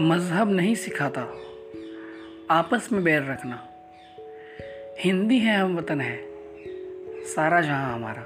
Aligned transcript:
मज़हब 0.00 0.50
नहीं 0.50 0.74
सिखाता। 0.74 1.20
आपस 2.50 2.88
में 2.92 3.04
बैर 3.04 3.22
रखना। 3.22 3.68
हिंदी 5.00 5.38
है, 5.38 5.56
हम 5.56 5.76
वतन 5.76 6.00
है। 6.00 6.18
सारा 7.24 7.60
जहाँ 7.60 7.94
हमारा। 7.94 8.22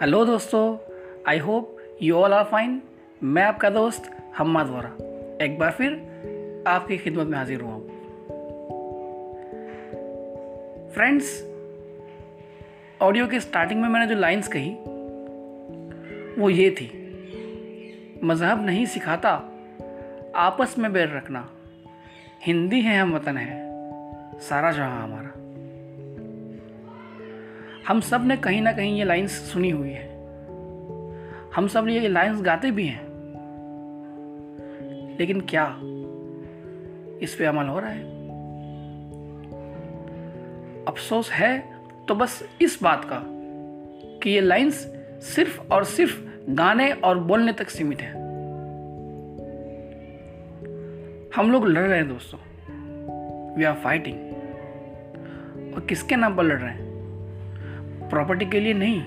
हेलो 0.00 0.24
दोस्तों 0.24 0.92
I 1.28 1.38
hope 1.38 1.76
you 2.02 2.14
all 2.14 2.32
are 2.32 2.44
fine 2.44 2.82
मैं 3.22 3.42
आपका 3.42 3.70
दोस्त 3.70 4.10
हम्माद 4.38 4.66
वोरा 4.66 4.90
एक 5.44 5.58
बार 5.58 5.70
फिर 5.70 5.92
आपकी 6.66 6.98
खिदमत 6.98 7.26
में 7.26 7.38
हाजिर 7.38 7.60
हुआ 7.60 7.72
हूँ। 7.72 7.88
फ्रेंड्स 10.94 11.42
ऑडियो 13.02 13.26
के 13.26 13.40
स्टार्टिंग 13.40 13.82
में 13.82 13.88
मैंने 13.88 14.06
जो 14.06 14.20
लाइंस 14.20 14.48
कही, 14.56 14.70
वो 16.40 16.50
ये 16.50 16.70
थी। 16.70 16.90
मज़हब 18.24 18.66
नहीं 18.66 18.86
सिखाता 18.86 19.48
आपस 20.36 20.78
में 20.78 20.92
बैर 20.92 21.16
रखना। 21.16 21.48
हिंदी 22.42 22.80
है 22.80 23.00
हम 23.00 23.14
वतन 23.14 23.36
है, 23.36 23.68
सारा 24.38 24.72
जहाँ 24.72 25.04
हमारा। 25.04 25.28
हम 27.88 28.00
सबने 28.00 28.36
कहीं 28.36 28.62
ना 28.62 28.72
कहीं 28.72 28.98
ये 28.98 29.04
लाइंस 29.04 29.30
सुनी 29.30 29.70
हुई 29.70 29.90
है। 29.90 30.08
हम 31.54 31.68
सब 31.68 31.88
ये 31.88 32.08
लाइंस 32.08 32.42
गाते 32.42 32.70
भी 32.70 32.86
हैं। 32.86 33.04
लेकिन 35.18 35.40
क्या 35.40 35.76
इस 37.22 37.36
पे 37.38 37.44
अमल 37.44 37.64
हो 37.64 37.78
रहा 37.78 37.90
है? 37.90 38.02
अफसोस 40.84 41.30
है 41.30 41.72
तो 42.08 42.14
बस 42.14 42.48
इस 42.62 42.78
बात 42.82 43.04
का 43.04 43.22
कि 44.18 44.30
ये 44.30 44.40
लाइंस 44.40 44.74
सिर्फ़ 45.22 45.60
और 45.72 45.84
सिर्फ़ 45.84 46.24
गाने 46.50 46.92
और 46.92 47.18
बोलने 47.18 47.52
तक 47.52 47.70
सीमित 47.70 48.00
है। 48.00 48.21
हम 51.36 51.52
लोग 51.52 51.66
लड़ 51.66 51.82
रहे 51.82 51.98
हैं 51.98 52.08
दोस्तों। 52.08 52.40
वी 53.56 53.64
आर 53.64 53.74
फाइटिंग 53.74 54.16
और 55.74 55.86
किसके 55.88 56.16
नाम 56.16 56.36
पर 56.36 56.42
लड़ 56.42 56.58
रहे 56.58 56.70
हैं? 56.70 56.82
प्रॉपर्टी 58.10 58.46
के 58.46 58.60
लिए 58.60 58.72
नहीं। 58.74 59.02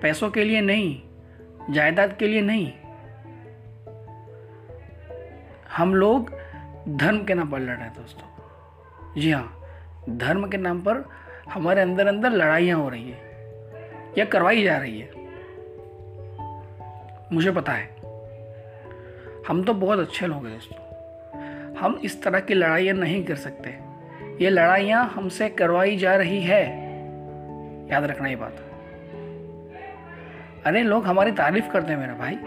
पैसों 0.00 0.30
के 0.30 0.44
लिए 0.44 0.60
नहीं। 0.60 1.02
जायदाद 1.70 2.12
के 2.12 2.26
लिए 2.26 2.40
नहीं। 2.40 2.72
हम 5.76 5.94
लोग 5.94 6.30
धर्म 6.88 7.24
के 7.24 7.34
नाम 7.34 7.50
पर 7.50 7.58
लड़ 7.58 7.66
रहे 7.66 7.76
हैं 7.76 7.94
दोस्तों। 7.94 8.26
जी 9.20 9.30
हाँ 9.30 9.62
धर्म 10.10 10.48
के 10.48 10.56
नाम 10.56 10.80
पर 10.80 11.08
हमारे 11.52 11.80
अंदर 11.80 12.06
अंदर 12.06 12.30
लड़ाइयाँ 12.30 12.78
हो 12.78 12.88
रही 12.88 13.10
है। 13.10 13.18
या 14.18 14.24
करवाई 14.24 14.62
जा 14.62 14.78
रही 14.78 15.00
है। 15.00 15.10
मुझे 17.32 17.50
पता 17.50 17.72
है। 17.72 17.97
हम 19.48 19.62
तो 19.64 19.74
बहुत 19.74 19.98
अच्छे 19.98 20.26
लोग 20.26 20.46
हैं 20.46 20.54
दोस्तों। 20.54 20.84
हम 21.74 22.00
इस 22.04 22.22
तरह 22.22 22.40
की 22.40 22.54
लड़ाइयाँ 22.54 22.96
नहीं 22.96 23.24
कर 23.24 23.34
सकते। 23.34 23.78
ये 24.44 24.50
लड़ाइयाँ 24.50 25.08
हमसे 25.08 25.48
करवाई 25.48 25.96
जा 25.96 26.16
रही 26.16 26.40
है। 26.40 26.62
याद 27.92 28.04
रखना 28.04 28.28
ये 28.28 28.36
बात। 28.36 28.56
अरे 30.66 30.82
लोग 30.82 31.06
हमारी 31.06 31.32
तारीफ़ 31.32 31.70
करते 31.70 31.92
हैं 31.92 32.00
मेरा 32.00 32.14
भाई। 32.14 32.38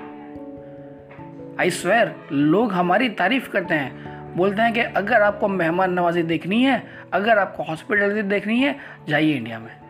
आई 1.59 1.69
स्वेर 1.69 2.15
लोग 2.31 2.71
हमारी 2.71 3.09
तारीफ़ 3.09 3.49
करते 3.49 3.73
हैं। 3.73 4.11
बोलते 4.37 4.61
हैं 4.61 4.73
कि 4.73 4.79
अगर 4.79 5.21
आपको 5.21 5.47
मेहमान 5.47 5.93
नवाजी 5.93 6.23
देखनी 6.23 6.63
है, 6.63 6.83
अगर 7.13 7.37
आपको 7.37 7.63
हॉस्पिटलिटी 7.63 8.21
देखनी 8.21 8.59
है, 8.59 8.75
जाइए 9.09 9.33
इंडिया 9.33 9.59
में। 9.59 9.81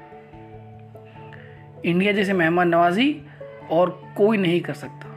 इंडिया 1.85 2.11
जैसे 2.11 2.33
मेहमान 2.33 2.69
नवाजी 2.69 3.25
और 3.69 4.13
कोई 4.17 4.37
नहीं 4.37 4.61
कर 4.61 4.73
सकता। 4.73 5.10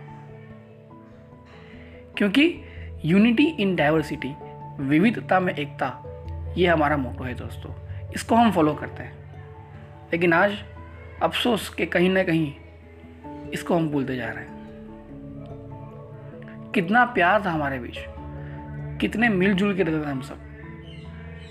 क्योंकि 2.17 2.61
यूनिटी 3.05 3.45
इन 3.45 3.77
डाइवर्सिटी 3.77 4.35
विविधता 4.83 5.41
में 5.41 5.55
एकता, 5.55 6.11
ये 6.59 6.67
हमारा 6.67 6.97
मोटो 6.97 7.25
है 7.25 7.35
दोस्तों। 7.35 7.73
इसको 8.15 8.35
हम 8.35 8.51
फॉलो 8.51 8.75
करते 8.75 9.03
हैं। 9.03 9.13
लेकिन 10.13 10.33
आज 10.33 10.53
अफसोस 11.23 11.69
के 11.69 11.87
कहीं 11.87 12.11
ना 12.11 12.23
कहीं 12.23 12.53
इसको 13.51 13.75
हम 13.75 13.89
भूलते 13.89 14.17
जा 14.17 14.29
रहे 14.29 14.45
हैं। 14.45 14.55
कितना 16.75 17.05
प्यार 17.05 17.45
था 17.45 17.51
हमारे 17.51 17.79
बीच। 17.79 17.99
कितने 19.01 19.29
मिलजुल 19.29 19.77
के 19.77 19.83
रहते 19.83 20.07
थे 20.07 20.11
हम 20.11 20.21
सब। 20.21 20.39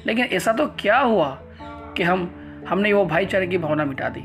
लेकिन 0.08 0.26
ऐसा 0.26 0.54
तो 0.54 0.68
क्या 0.68 1.00
हुआ 1.00 1.40
कि 1.98 2.04
हम, 2.04 2.36
हमने 2.70 2.94
वो 2.94 3.06
भाईचारे 3.06 3.48
की 3.48 3.58
भावना 3.58 3.86
मिटा 3.86 4.10
दी। 4.10 4.22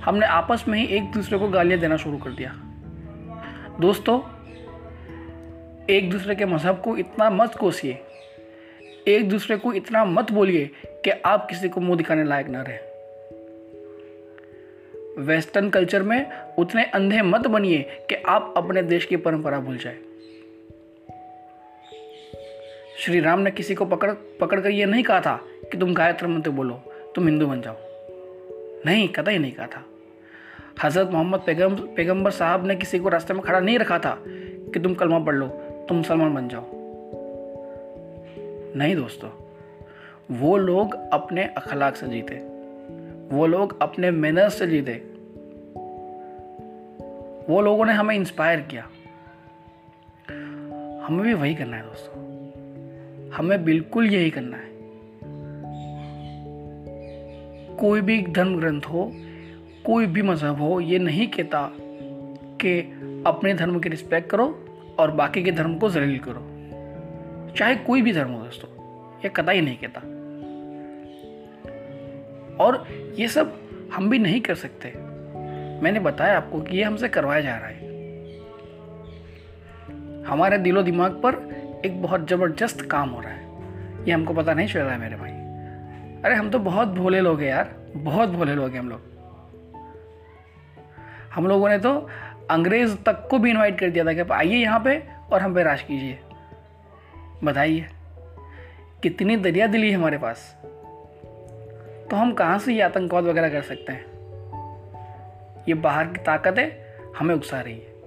हमने 0.00 0.26
आपस 0.26 0.64
में 0.68 0.78
ही 0.78 0.86
एक 0.86 1.12
दूसरे 1.12 1.38
को 1.38 1.48
गालियाँ 1.48 1.80
देना 1.80 1.96
शुरू 1.96 2.16
कर 2.16 2.30
दिया। 2.30 2.52
दोस्तों 3.80 4.37
एक 5.90 6.10
दूसरे 6.10 6.34
के 6.34 6.44
मज़हब 6.44 6.80
को 6.80 6.96
इतना 6.96 7.30
मत 7.30 7.54
कोसिए। 7.54 7.98
एक 9.08 9.28
दूसरे 9.28 9.56
को 9.56 9.72
इतना 9.72 10.04
मत 10.04 10.30
बोलिए 10.30 10.70
कि 10.86 11.10
आप 11.10 11.46
किसी 11.50 11.68
को 11.68 11.80
मुँह 11.80 11.96
दिखाने 11.96 12.24
लायक 12.24 12.46
ना 12.48 12.62
रहे। 12.62 12.78
वेस्टर्न 15.22 15.70
कल्चर 15.70 16.02
में 16.02 16.54
उतने 16.58 16.84
अंधे 16.84 17.22
मत 17.22 17.46
बनिए 17.46 17.82
कि 17.82 18.14
आप 18.14 18.54
अपने 18.56 18.82
देश 18.82 19.04
की 19.04 19.16
परंपरा 19.16 19.60
भूल 19.60 19.78
जाए। 19.78 19.98
श्री 22.98 23.20
राम 23.20 23.40
ने 23.40 23.50
किसी 23.50 23.74
को 23.74 23.84
पकड़ 23.84 24.12
पकड़ 24.40 24.60
कर 24.60 24.70
यह 24.70 24.86
नहीं 24.86 25.02
कहा 25.02 25.20
था 25.20 25.40
कि 25.72 25.78
तुम 25.78 25.94
गायत्र 25.94 26.26
मंत्र 26.26 26.50
बोलो, 26.50 26.74
तुम 27.14 27.26
हिंदू 27.26 27.46
बन 27.46 27.60
जाओ। 27.60 27.76
नहीं, 28.86 29.08
कतई 29.08 29.38
नहीं 29.38 29.52
कहा 29.52 29.66
था। 29.66 29.84
हज़रत 30.82 31.10
मोहम्मद 31.10 31.40
पैगम 31.40 31.74
पैगंबर 31.74 32.30
साहब 32.30 32.66
ने 32.66 32.76
किसी 32.76 32.98
को 32.98 33.08
रास्ते 33.08 33.34
में 33.34 33.42
खड़ा 33.42 33.60
नहीं 33.60 33.78
रखा 33.78 33.98
था 33.98 34.24
कि 34.72 34.80
तुम 34.80 34.94
कलमा 34.94 35.18
पढ़ 35.18 35.34
लो 35.34 35.64
तुम 35.88 35.96
मुसलमान 35.96 36.34
बन 36.34 36.48
जाओ। 36.48 36.64
नहीं 38.76 38.96
दोस्तों, 38.96 39.30
वो 40.30 40.56
लोग 40.56 40.94
अपने 41.12 41.44
अखलाक 41.44 41.96
से 41.96 42.08
जीते। 42.08 42.34
वो 43.36 43.46
लोग 43.46 43.82
अपने 43.82 44.10
मैनर्स 44.10 44.58
से 44.58 44.66
जीते। 44.66 44.92
वो 47.52 47.60
लोगों 47.60 47.84
ने 47.84 47.92
हमें 47.92 48.16
इंस्पायर 48.16 48.60
किया। 48.60 48.82
हमें 51.06 51.22
भी 51.22 51.32
वही 51.32 51.54
करना 51.54 51.76
है 51.76 51.82
दोस्तों। 51.82 52.24
हमें 53.30 53.64
बिल्कुल 53.64 54.06
यही 54.06 54.30
करना 54.30 54.56
है। 54.56 54.68
कोई 57.76 58.00
भी 58.00 58.22
धर्म 58.22 58.60
ग्रंथ 58.60 58.82
हो, 58.82 59.12
कोई 59.84 60.06
भी 60.06 60.22
मज़हब 60.22 60.62
हो, 60.62 60.80
ये 60.80 60.98
नहीं 60.98 61.28
कहता 61.28 61.72
कि 62.62 62.80
अपने 63.26 63.54
धर्म 63.54 63.78
की 63.78 63.88
रिस्पेक्ट 63.88 64.30
करो 64.30 64.64
और 64.98 65.10
बाकी 65.10 65.42
के 65.42 65.52
धर्म 65.52 65.78
को 65.78 65.90
जलील 65.90 66.18
करो। 66.18 66.46
चाहे 67.56 67.76
कोई 67.76 68.02
भी 68.02 68.12
धर्म 68.12 68.30
हो 68.30 68.44
दोस्तों, 68.44 68.70
ये 69.18 69.28
कतई 69.28 69.60
नहीं 69.60 69.78
कहता। 69.84 70.00
और 72.64 72.86
ये 73.18 73.28
सब 73.28 73.60
हम 73.94 74.10
भी 74.10 74.18
नहीं 74.18 74.40
कर 74.40 74.54
सकते। 74.54 74.92
मैंने 75.82 76.00
बताया 76.00 76.36
आपको 76.36 76.60
कि 76.60 76.76
ये 76.76 76.82
हमसे 76.82 77.08
करवाया 77.08 77.40
जा 77.40 77.56
रहा 77.56 77.68
है। 77.68 77.88
हमारे 80.24 80.58
दिलो 80.58 80.82
दिमाग 80.82 81.10
पर 81.10 81.34
एक 81.84 82.02
बहुत 82.02 82.28
ज़बरदस्त 82.28 82.80
काम 82.80 83.08
हो 83.08 83.20
रहा 83.20 83.32
है। 83.32 83.48
ये 84.04 84.12
हमको 84.12 84.34
पता 84.34 84.54
नहीं 84.54 84.68
चल 84.68 84.80
रहा 84.80 84.92
है 84.92 84.98
मेरे 84.98 85.16
भाई। 85.16 85.30
अरे 86.24 86.34
हम 86.34 86.50
तो 86.50 86.58
बहुत 86.58 86.88
भोले 86.88 87.20
लोग 87.20 87.40
हैं 87.40 87.48
यार, 87.48 87.74
बहुत 87.96 88.28
भोले 88.28 88.54
लोग 88.54 88.70
हैं 88.70 88.78
हम 88.78 88.88
लोग। 88.88 89.00
हम 91.34 91.46
लोगों 91.46 91.68
ने 91.68 91.78
तो 91.78 92.08
अंग्रेज़ 92.50 92.96
तक 92.96 93.28
को 93.30 93.38
भी 93.38 93.50
इनवाइट 93.50 93.80
कर 93.80 93.90
दिया 93.90 94.04
था 94.04 94.12
कि 94.12 94.20
आप 94.20 94.32
आइए 94.32 94.56
यहाँ 94.56 94.80
पे 94.80 95.02
और 95.32 95.40
हम 95.40 95.54
पे 95.54 95.62
राज 95.62 95.82
कीजिए। 95.82 96.18
बताइए, 97.44 97.86
कितनी 99.02 99.36
दरिया 99.36 99.66
दिली 99.66 99.90
है 99.90 99.96
हमारे 99.96 100.18
पास? 100.18 100.56
तो 102.10 102.16
हम 102.16 102.32
कहाँ 102.32 102.58
से 102.58 102.74
ये 102.74 102.80
आतंकवाद 102.80 103.24
वगैरह 103.24 103.48
कर 103.48 103.62
सकते 103.62 103.92
हैं? 103.92 104.04
ये 105.68 105.74
बाहर 105.74 106.06
की 106.06 106.20
ताकतें 106.22 106.68
हमें 107.18 107.34
उकसा 107.34 107.60
रही 107.60 107.74
है। 107.74 107.98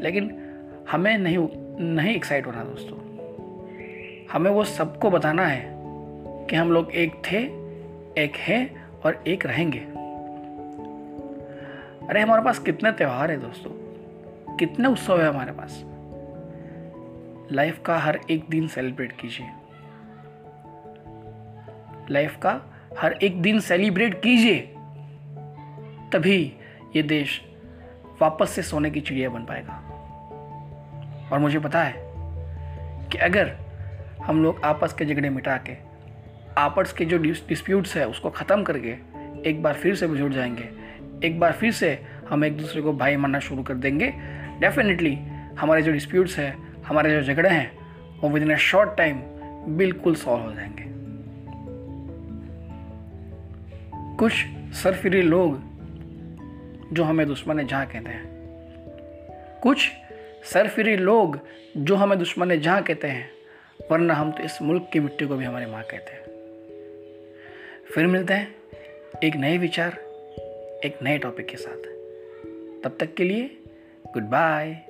लेकिन 0.00 0.50
हमें 0.90 1.18
नहीं 1.18 1.48
नहीं 1.78 2.16
एक्साइट 2.16 2.46
होना 2.46 2.64
दोस्तों। 2.64 2.98
हमें 4.32 4.50
वो 4.50 4.64
सबको 4.64 5.10
बताना 5.10 5.46
है 5.46 5.70
कि 6.46 6.56
हम 6.56 6.72
लोग 6.72 6.90
एक 6.90 7.14
थे, 7.14 7.38
एक 8.24 8.32
हैं 8.36 8.88
और 9.04 9.24
एक 9.26 9.46
रहेंगे। 9.46 9.99
अरे, 12.10 12.20
हमारे 12.20 12.42
पास 12.42 12.58
कितने 12.58 12.92
त्यौहार 12.92 13.30
है 13.30 13.36
दोस्तों? 13.36 13.70
कितने 14.56 14.88
उत्सव 14.88 15.22
है 15.22 15.28
हमारे 15.28 15.52
पास? 15.52 15.84
लाइफ 17.52 17.80
का 17.84 17.98
हर 17.98 18.20
एक 18.30 18.44
दिन 18.50 18.68
सेलिब्रेट 18.68 19.12
कीजिए। 19.12 19.46
लाइफ 22.10 22.36
का 22.36 22.60
हर 22.98 23.12
एक 23.12 23.42
दिन 23.42 23.60
सेलिब्रेट 23.60 24.22
कीजिए। 24.22 24.60
तभी 26.12 26.52
ये 26.96 27.02
देश 27.02 27.42
वापस 28.22 28.50
से 28.50 28.62
सोने 28.62 28.90
की 28.90 29.00
चिड़िया 29.00 29.30
बन 29.30 29.44
पाएगा। 29.44 29.74
और 31.32 31.38
मुझे 31.38 31.58
पता 31.58 31.82
है 31.82 31.94
कि 33.08 33.18
अगर 33.18 33.56
हम 34.24 34.42
लोग 34.42 34.60
आपस 34.64 34.92
के 34.92 35.04
झगड़े 35.04 35.30
मिटा 35.30 35.56
के, 35.56 35.76
आपस 36.58 36.92
के 36.92 37.04
जो 37.04 37.18
डिस्प्यूट्स 37.18 37.96
है, 37.96 38.08
उसको 38.08 38.30
ख़त्म 38.30 38.62
करके 38.62 38.96
एक 39.50 39.62
बार 39.62 39.74
फिर 39.74 39.94
से 39.94 40.08
जुड़ 40.08 40.32
जाएँगे 40.32 40.89
एक 41.24 41.40
बार 41.40 41.52
फिर 41.52 41.72
से 41.72 42.02
हम 42.28 42.44
एक 42.44 42.56
दूसरे 42.56 42.82
को 42.82 42.92
भाई 42.92 43.16
मानना 43.16 43.38
शुरू 43.38 43.62
कर 43.62 43.74
देंगे। 43.74 44.14
डेफिनेटली 44.60 45.18
हमारे 45.58 45.82
जो 45.82 45.92
डिस्प्यूट्स 45.92 46.38
हैं, 46.38 46.82
हमारे 46.82 47.10
जो 47.10 47.22
झगड़े 47.22 47.48
हैं, 47.48 47.78
वो 48.20 48.28
with 48.30 48.42
in 48.42 48.52
a 48.52 48.56
short 48.56 48.96
time 48.96 49.20
बिल्कुल 49.76 50.14
सॉल्व 50.14 50.44
हो 50.44 50.52
जाएँगे। 50.52 50.84
कुछ 54.16 54.32
सरफिरी 54.72 55.22
लोग, 55.22 55.60
जो 56.92 57.04
हमें 57.04 57.26
दुश्मन 57.26 57.66
जहाँ 57.66 57.86
कहते 57.86 58.10
हैं। 58.10 58.24
कुछ 59.62 59.90
सरफिरी 60.44 60.96
लोग, 60.96 61.40
जो 61.76 61.94
हमें 61.94 62.18
दुश्मन 62.18 62.56
जहाँ 62.56 62.82
कहते 62.82 63.08
हैं, 63.08 63.30
वरना 63.90 64.14
हम 64.14 64.32
तो 64.32 64.42
इस 64.42 64.62
मुल्क 64.62 64.90
की 64.92 65.00
मिट्टी 65.00 65.26
को 65.26 65.36
भी 65.36 65.44
हमारी 65.44 65.66
माँ 65.66 65.82
कहते 65.82 66.12
हैं। 66.12 66.22
फिर 67.94 68.06
मिलते 68.06 68.34
हैं 68.34 68.54
एक 69.24 69.36
नए 69.36 69.58
विचार 69.58 70.09
एक 70.84 70.98
नए 71.02 71.18
टॉपिक 71.18 71.46
के 71.46 71.56
साथ। 71.56 71.82
तब 72.82 72.96
तक 73.00 73.14
के 73.14 73.24
लिए 73.24 73.58
गुड 74.14 74.22
बाय 74.22 74.86